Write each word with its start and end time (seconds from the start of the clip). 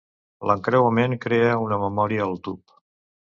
L"entrecreuament 0.45 1.13
crea 1.25 1.51
una 1.67 1.79
memòria 1.85 2.25
al 2.29 2.35
tub. 2.49 2.75